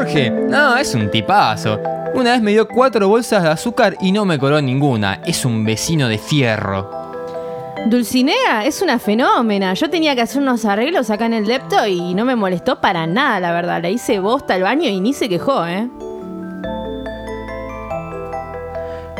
[0.00, 0.30] Jorge?
[0.30, 1.78] No, es un tipazo.
[2.14, 5.20] Una vez me dio cuatro bolsas de azúcar y no me coló ninguna.
[5.26, 6.90] Es un vecino de fierro.
[7.86, 9.74] Dulcinea es una fenómena.
[9.74, 13.06] Yo tenía que hacer unos arreglos acá en el depto y no me molestó para
[13.06, 13.82] nada, la verdad.
[13.82, 15.88] Le hice bosta al baño y ni se quejó, ¿eh?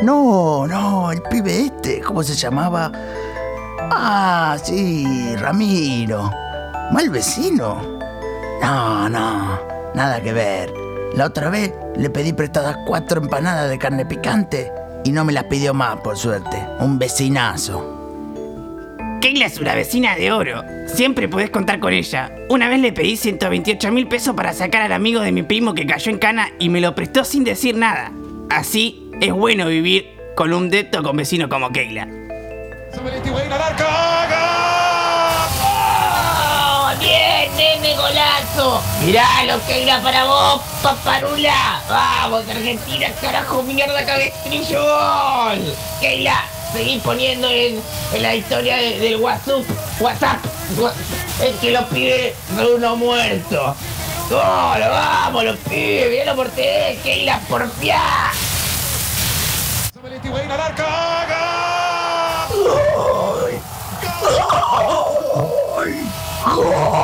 [0.01, 2.91] No, no, el pibe este, ¿cómo se llamaba?
[3.91, 6.31] Ah, sí, Ramiro.
[6.91, 7.99] ¿Mal vecino?
[8.61, 10.73] No, no, nada que ver.
[11.15, 14.71] La otra vez le pedí prestadas cuatro empanadas de carne picante
[15.03, 16.57] y no me las pidió más, por suerte.
[16.79, 17.99] Un vecinazo.
[19.21, 20.63] Keila es una vecina de oro.
[20.87, 22.31] Siempre podés contar con ella.
[22.49, 25.85] Una vez le pedí 128 mil pesos para sacar al amigo de mi primo que
[25.85, 28.11] cayó en cana y me lo prestó sin decir nada.
[28.49, 32.07] Así es bueno vivir con un depto con vecino como Keila.
[38.55, 38.81] Golazo!
[39.05, 41.81] ¡Miralo, Keila, para vos, paparula!
[41.89, 45.75] ¡Vamos, Argentina, carajo, mierda, cabestrillo, gol!
[45.99, 46.43] Keila,
[46.73, 47.81] seguí poniendo en,
[48.13, 49.61] en la historia de- del WhatsApp,
[49.99, 50.37] WhatsApp,
[51.43, 53.75] es que los pibes son unos muertos.
[54.29, 54.39] ¡Gol,
[54.89, 56.09] vamos, los pibes!
[56.09, 58.31] ¡Miralo por TV, Keila, porfiá!
[66.55, 67.00] ¡Gol!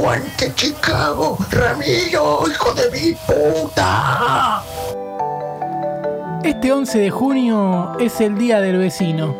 [0.00, 1.36] ¡Aguante Chicago!
[1.50, 4.62] ¡Ramiro, hijo de mi puta!
[6.42, 9.36] Este 11 de junio es el Día del Vecino.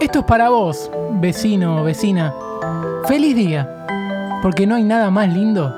[0.00, 2.32] Esto es para vos, vecino o vecina.
[3.08, 3.84] Feliz día,
[4.40, 5.74] porque no hay nada más lindo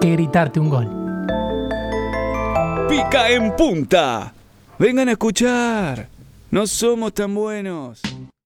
[0.00, 0.88] que gritarte un gol.
[2.88, 4.32] Pica en punta.
[4.78, 6.06] Vengan a escuchar.
[6.52, 8.02] No somos tan buenos.